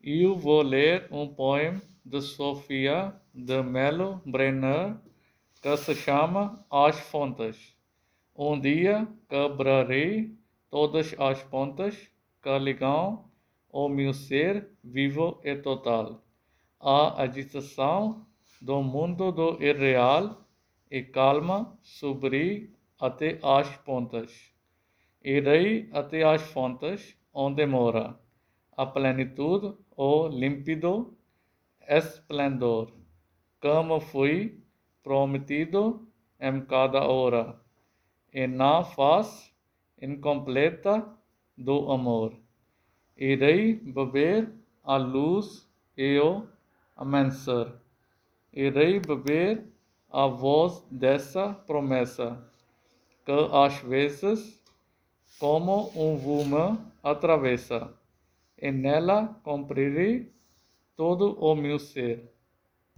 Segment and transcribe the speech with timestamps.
[0.00, 4.96] Eu vou ler um poema de Sofia de Melo Brenner
[5.60, 7.76] que se chama As Fontes.
[8.32, 10.38] Um dia quebrarei
[10.70, 11.96] todas as pontas
[12.40, 13.28] que ligam
[13.68, 16.24] o meu ser vivo e total.
[16.78, 18.24] A agitação
[18.62, 20.46] do mundo do irreal
[20.88, 24.54] e calma subir até as pontas.
[25.24, 28.16] Irei até as fontes onde mora
[28.78, 31.12] a plenitude, o límpido
[31.80, 32.92] esplendor,
[33.60, 34.62] como foi
[35.02, 36.06] prometido
[36.38, 37.60] em cada hora,
[38.32, 39.50] e na face
[40.00, 41.04] incompleta
[41.56, 42.32] do amor.
[43.16, 44.48] Irei beber
[44.84, 46.46] a luz e o
[46.96, 47.72] amanhecer.
[48.52, 49.66] Irei beber
[50.08, 52.48] a voz dessa promessa,
[53.24, 54.62] que às vezes,
[55.40, 57.92] como um vume, atravessa,
[58.60, 60.32] e nela cumprirei
[60.96, 62.37] todo o meu ser.